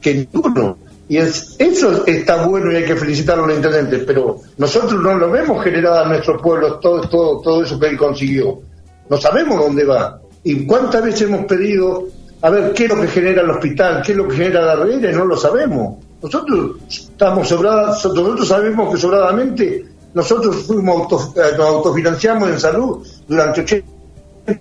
[0.00, 0.78] que ninguno.
[1.08, 5.30] Y es, eso está bueno y hay que felicitarlo al intendente, pero nosotros no lo
[5.30, 8.60] vemos generado a nuestro pueblo todo, todo, todo eso que él consiguió.
[9.08, 10.20] No sabemos dónde va.
[10.42, 12.08] ¿Y cuántas veces hemos pedido,
[12.42, 14.76] a ver, qué es lo que genera el hospital, qué es lo que genera la
[14.76, 15.14] red?
[15.14, 15.98] No lo sabemos.
[16.20, 23.06] Nosotros estamos sobrados, nosotros sabemos que sobradamente nosotros fuimos auto, eh, nos autofinanciamos en salud
[23.28, 23.86] durante 80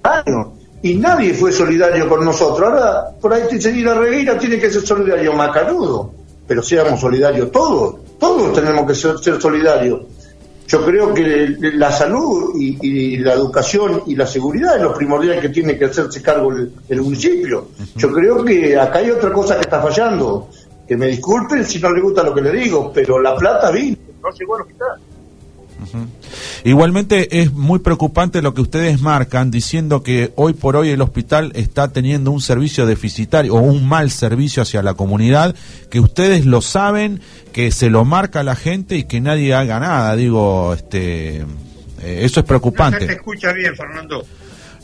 [0.03, 0.47] años
[0.83, 2.69] y nadie fue solidario con nosotros.
[2.69, 3.43] Ahora, por ahí
[3.81, 9.41] la Regueira tiene que ser solidario Macanudo pero seamos solidarios todos, todos tenemos que ser,
[9.41, 10.01] solidarios.
[10.67, 15.49] Yo creo que la salud y, la educación y la seguridad es lo primordial que
[15.49, 17.67] tiene que hacerse cargo el, municipio.
[17.95, 20.49] Yo creo que acá hay otra cosa que está fallando.
[20.87, 23.97] Que me disculpen si no le gusta lo que le digo, pero la plata vino,
[24.21, 24.99] no llegó al hospital.
[26.63, 31.51] Igualmente es muy preocupante lo que ustedes marcan diciendo que hoy por hoy el hospital
[31.55, 35.55] está teniendo un servicio deficitario o un mal servicio hacia la comunidad,
[35.89, 37.21] que ustedes lo saben,
[37.53, 40.15] que se lo marca la gente y que nadie haga nada.
[40.15, 41.45] Digo, este, eh,
[42.01, 43.01] eso es preocupante.
[43.01, 44.25] No se escucha bien, Fernando.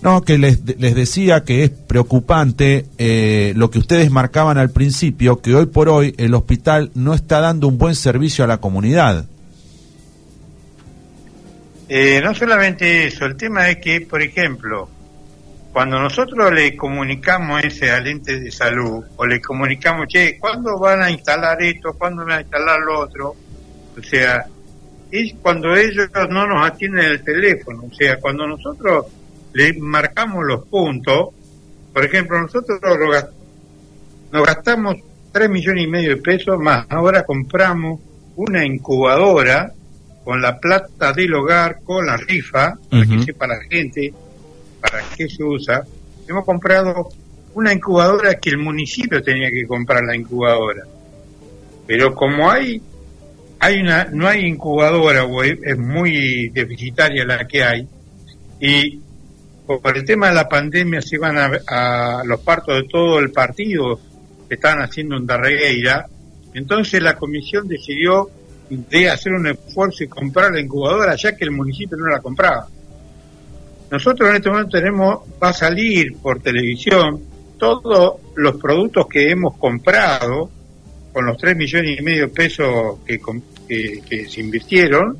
[0.01, 5.41] No, que les, les decía que es preocupante eh, lo que ustedes marcaban al principio,
[5.41, 9.27] que hoy por hoy el hospital no está dando un buen servicio a la comunidad.
[11.93, 14.88] Eh, no solamente eso, el tema es que, por ejemplo,
[15.73, 21.04] cuando nosotros le comunicamos ese al ente de salud, o le comunicamos, che, ¿cuándo van
[21.04, 21.91] a instalar esto?
[21.97, 23.36] ¿Cuándo van a instalar lo otro?
[23.99, 24.45] O sea,
[25.12, 27.84] es cuando ellos no nos atienden el teléfono.
[27.91, 29.08] O sea, cuando nosotros
[29.51, 31.32] le marcamos los puntos,
[31.91, 32.80] por ejemplo, nosotros
[34.32, 34.95] nos gastamos
[35.34, 36.86] 3 millones y medio de pesos más.
[36.88, 37.99] Ahora compramos
[38.38, 39.73] una incubadora
[40.23, 44.13] con la plata del hogar, con la rifa, para que sepa la gente
[44.79, 45.84] para qué se usa.
[46.27, 47.10] Hemos comprado
[47.53, 50.84] una incubadora que el municipio tenía que comprar la incubadora.
[51.86, 52.81] Pero como hay
[53.60, 57.88] hay una no hay incubadora o es muy deficitaria la que hay
[58.60, 58.99] y
[59.65, 63.99] por el tema de la pandemia se iban a, los partos de todo el partido
[64.49, 66.07] que estaban haciendo en Darregueira,
[66.53, 68.29] entonces la comisión decidió
[68.71, 72.67] de hacer un esfuerzo y comprar la incubadora ya que el municipio no la compraba.
[73.89, 77.21] Nosotros en este momento tenemos, va a salir por televisión
[77.57, 80.49] todos los productos que hemos comprado
[81.12, 83.19] con los 3 millones y medio de pesos que,
[83.67, 85.17] que, se invirtieron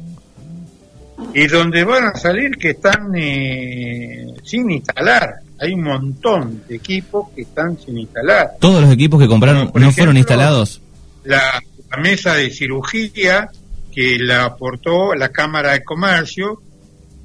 [1.34, 5.36] y donde van a salir que están eh, sin instalar.
[5.60, 8.54] Hay un montón de equipos que están sin instalar.
[8.62, 10.82] ¿Todos los equipos que compraron no fueron instalados?
[11.26, 11.62] La,
[11.92, 13.50] la mesa de cirugía
[13.94, 16.62] que la aportó la Cámara de Comercio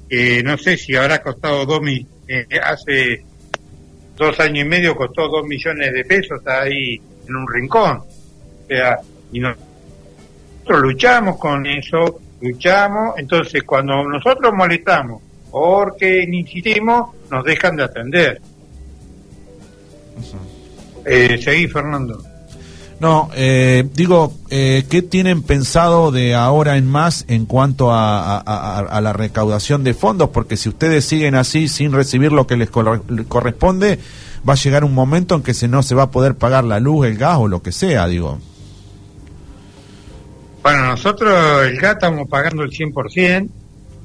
[0.09, 3.23] que no sé si habrá costado dos mil, eh, hace
[4.15, 7.97] dos años y medio costó dos millones de pesos, está ahí en un rincón.
[7.97, 8.99] O sea,
[9.31, 17.83] y nosotros luchamos con eso, luchamos, entonces cuando nosotros molestamos porque insistimos, nos dejan de
[17.83, 18.41] atender.
[21.05, 22.21] Eh, seguí, Fernando.
[22.99, 29.13] No, eh, digo, eh, ¿qué tienen pensado de ahora en más en cuanto a, la
[29.13, 30.29] recaudación de fondos?
[30.29, 33.99] Porque si ustedes siguen así sin recibir lo que les corresponde,
[34.47, 36.79] va a llegar un momento en que se no se va a poder pagar la
[36.79, 38.39] luz, el gas o lo que sea, digo.
[40.63, 43.47] Bueno, nosotros el gas estamos pagando el 100%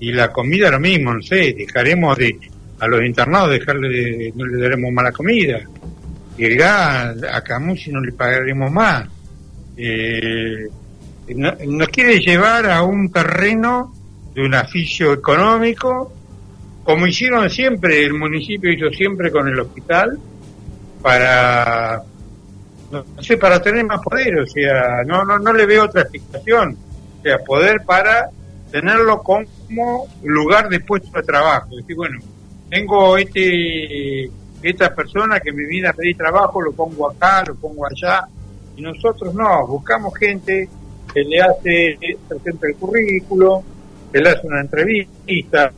[0.01, 2.39] y la comida lo mismo, no sé, dejaremos de
[2.79, 5.61] a los internados dejarle no le daremos mala comida
[6.43, 9.09] y el gas a Camusi no le pagaremos más.
[9.77, 10.67] Eh,
[11.37, 13.95] nos quiere llevar a un terreno
[14.35, 16.13] de un aficio económico,
[16.83, 20.19] como hicieron siempre, el municipio hizo siempre con el hospital,
[21.01, 22.03] para,
[22.91, 26.77] no sé, para tener más poder, o sea, no, no, no le veo otra explicación,
[27.21, 28.31] o sea, poder para
[28.69, 32.19] tenerlo como lugar de puesto de trabajo, decir, bueno,
[32.69, 34.29] tengo este
[34.71, 38.27] esta persona que me viene a pedir trabajo lo pongo acá, lo pongo allá,
[38.77, 40.69] y nosotros no, buscamos gente
[41.13, 41.99] que le hace,
[42.29, 43.63] presenta el currículo,
[44.13, 45.73] que le hace una entrevista,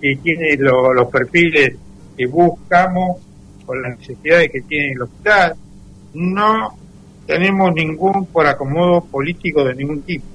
[0.00, 1.76] y tiene los perfiles
[2.16, 3.18] que buscamos
[3.64, 5.54] con las necesidades que tiene el hospital.
[6.12, 6.76] No
[7.26, 10.26] tenemos ningún por acomodo político de ningún tipo.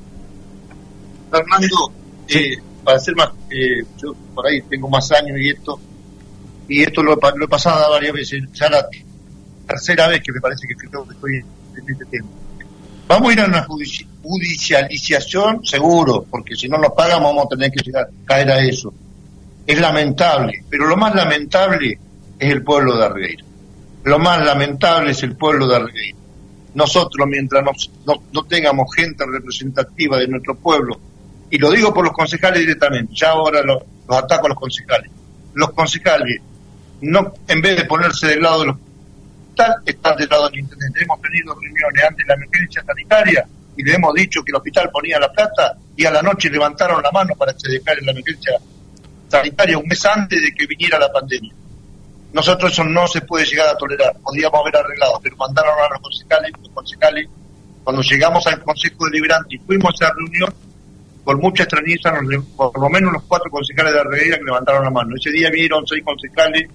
[1.31, 1.91] Armando,
[2.27, 5.79] eh, para ser más, eh, yo por ahí tengo más años y esto,
[6.69, 8.87] y esto lo, he pasado varias veces, ya la
[9.67, 12.27] tercera vez que me parece que estoy en este tema.
[13.07, 13.65] Vamos a ir a una
[14.21, 18.93] judicialización seguro, porque si no nos pagamos vamos a tener que llegar, caer a eso.
[19.65, 21.97] Es lamentable, pero lo más lamentable
[22.37, 23.43] es el pueblo de Argueira.
[24.03, 26.17] Lo más lamentable es el pueblo de Argueira.
[26.75, 27.63] Nosotros, mientras
[28.05, 30.99] no, tengamos gente representativa de nuestro pueblo,
[31.49, 35.09] y lo digo por los concejales directamente, ya ahora los ataco a los concejales,
[35.55, 36.41] los concejales
[37.01, 41.03] no en vez de ponerse del lado del hospital, están del lado del intendente.
[41.03, 44.89] Hemos tenido reuniones antes de la emergencia sanitaria y le hemos dicho que el hospital
[44.91, 48.11] ponía la plata y a la noche levantaron la mano para que se declare la
[48.11, 48.53] emergencia
[49.29, 51.53] sanitaria un mes antes de que viniera la pandemia.
[52.33, 56.01] Nosotros eso no se puede llegar a tolerar, podríamos haber arreglado, pero mandaron a los
[56.01, 57.27] concejales, los concejales,
[57.83, 60.53] cuando llegamos al Consejo Deliberante y fuimos a la reunión,
[61.23, 62.13] por mucha extrañeza,
[62.55, 65.15] por lo menos los cuatro concejales de la Reguera que levantaron la mano.
[65.15, 66.69] Ese día vieron seis concejales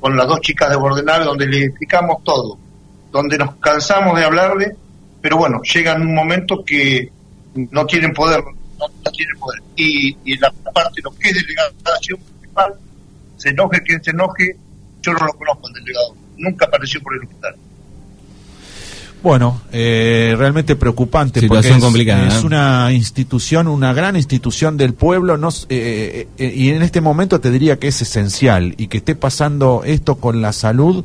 [0.00, 2.58] con las dos chicas de Bordenave donde le explicamos todo,
[3.10, 4.76] donde nos cansamos de hablarle,
[5.20, 7.10] pero bueno, llega un momento que
[7.54, 8.42] no tienen poder,
[8.78, 9.62] no, tienen poder.
[9.76, 12.74] Y, y la parte, lo que es delegación principal,
[13.36, 14.56] se enoje quien se enoje,
[15.02, 17.56] yo no lo conozco el delegado, nunca apareció por el hospital.
[19.22, 25.36] Bueno, eh, realmente preocupante porque es, complicada, es una institución, una gran institución del pueblo,
[25.36, 29.16] no, eh, eh, y en este momento te diría que es esencial y que esté
[29.16, 31.04] pasando esto con la salud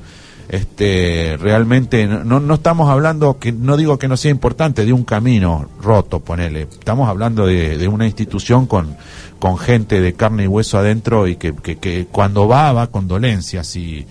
[0.49, 5.05] este realmente no, no estamos hablando que no digo que no sea importante de un
[5.05, 6.64] camino roto ponele.
[6.64, 8.97] Estamos hablando de, de una institución con
[9.39, 13.07] con gente de carne y hueso adentro y que, que, que cuando va va con
[13.07, 14.05] dolencias y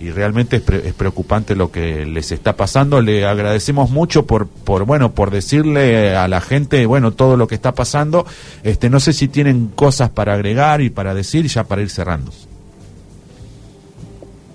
[0.00, 3.02] y realmente es, pre- es preocupante lo que les está pasando.
[3.02, 7.54] Le agradecemos mucho por, por bueno, por decirle a la gente, bueno, todo lo que
[7.54, 8.26] está pasando.
[8.62, 12.32] Este, no sé si tienen cosas para agregar y para decir ya para ir cerrando.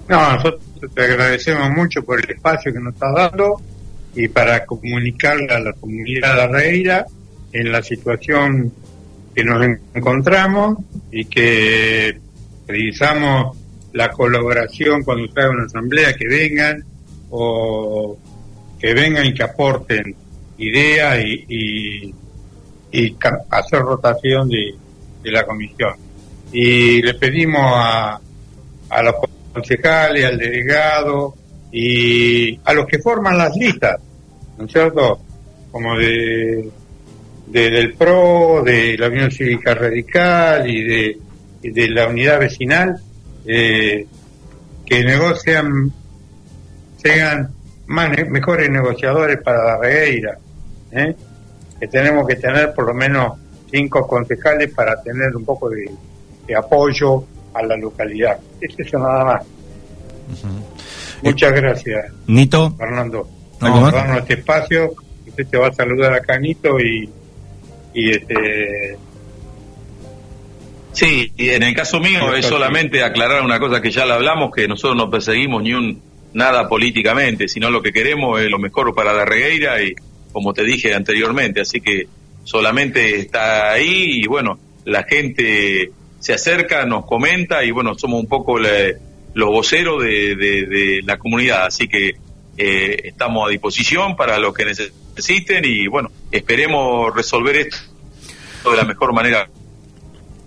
[0.07, 0.61] No, nosotros
[0.93, 3.61] te agradecemos mucho por el espacio que nos estás dando
[4.15, 7.05] y para comunicarle a la comunidad de Arreira
[7.53, 8.71] en la situación
[9.35, 10.77] que nos encontramos
[11.11, 12.17] y que
[12.67, 13.57] realizamos
[13.95, 16.83] la colaboración cuando se haga una asamblea, que vengan
[17.29, 18.17] o
[18.79, 20.13] que vengan y que aporten
[20.57, 22.13] ideas y,
[22.91, 23.15] y,
[23.49, 24.73] hacer rotación de,
[25.23, 25.93] de la comisión.
[26.51, 28.19] Y le pedimos a,
[28.89, 29.15] a los
[29.53, 31.33] concejales, al delegado
[31.71, 33.97] y a los que forman las listas,
[34.57, 35.19] ¿no es cierto?
[35.71, 36.69] Como de,
[37.47, 41.17] de- del PRO, de la Unión Cívica Radical y de,
[41.63, 42.95] de la unidad vecinal,
[43.45, 44.05] eh,
[44.85, 45.91] que negocian,
[46.97, 47.49] sean
[47.87, 50.37] más, mejores negociadores para la regueira,
[50.91, 51.15] ¿eh?
[51.79, 53.33] que tenemos que tener por lo menos
[53.69, 55.89] cinco concejales para tener un poco de,
[56.47, 57.23] de apoyo
[57.53, 58.37] a la localidad.
[58.61, 59.45] Es eso nada más.
[61.21, 63.27] Muchas gracias, Nito, Fernando,
[63.59, 63.93] ¿Algo por más?
[63.93, 64.93] darnos este espacio.
[65.27, 67.09] Usted te va a saludar acá, Nito, y,
[67.93, 68.97] y este,
[70.95, 74.51] Sí, y en el caso mío es solamente aclarar una cosa que ya la hablamos,
[74.55, 76.01] que nosotros no perseguimos ni un
[76.33, 79.93] nada políticamente, sino lo que queremos es lo mejor para la regueira y
[80.31, 82.07] como te dije anteriormente, así que
[82.43, 88.27] solamente está ahí y bueno, la gente se acerca, nos comenta y bueno, somos un
[88.27, 88.93] poco la-
[89.33, 92.15] los voceros de, de- de la comunidad, así que
[92.57, 97.77] eh, estamos a disposición para lo que necesiten y bueno, esperemos resolver esto
[98.71, 99.49] de la mejor manera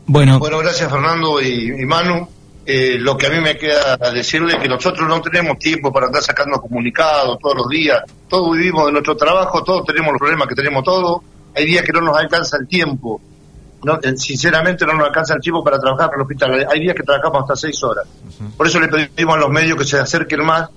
[0.09, 2.29] bueno, Bueno, gracias Fernando y, y Manu.
[2.71, 6.09] Eh, lo que a mí me queda decirle es que nosotros no tenemos tiempo para
[6.09, 8.03] andar sacando comunicados todos los días.
[8.29, 11.23] Todos vivimos de nuestro trabajo, todos tenemos los problemas que tenemos todos.
[11.57, 13.23] Hay días que no nos alcanza el tiempo.
[13.85, 16.67] No, eh, sinceramente no nos alcanza el tiempo para trabajar en el hospital.
[16.71, 18.07] Hay días que trabajamos hasta seis horas.
[18.55, 20.69] Por eso le pedimos a los medios que se acerquen más,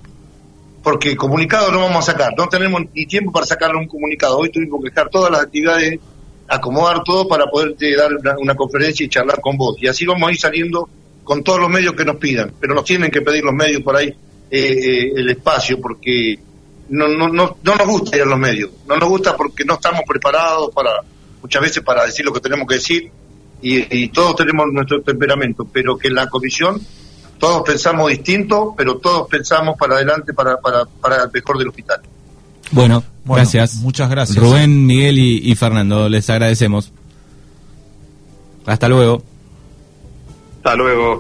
[0.82, 2.32] porque comunicado no vamos a sacar.
[2.38, 4.38] No tenemos ni tiempo para sacarle un comunicado.
[4.38, 5.99] Hoy tuvimos que dejar todas las actividades
[6.52, 9.78] acomodar todo para poderte dar una, conferencia y charlar con vos.
[9.80, 10.89] Y así vamos a ir saliendo
[11.24, 13.95] con todos los medios que nos pidan, pero nos tienen que pedir los medios por
[13.95, 14.16] ahí eh,
[14.52, 16.38] eh, el espacio, porque
[16.89, 19.76] no, no, no, no nos gusta ir a los medios, no nos gusta porque no
[19.76, 20.91] estamos preparados para
[21.41, 23.10] muchas veces para decir lo que tenemos que decir
[23.62, 26.82] y, y todos tenemos nuestro temperamento, pero que en la comisión
[27.39, 32.02] todos pensamos distinto, pero todos pensamos para adelante para, para, para el mejor del hospital.
[32.72, 33.76] Bueno, Bueno, gracias.
[33.76, 34.38] muchas gracias.
[34.38, 36.91] Rubén, Miguel y, y Fernando, les agradecemos.
[38.65, 39.24] Hasta luego.
[40.57, 41.19] Hasta luego.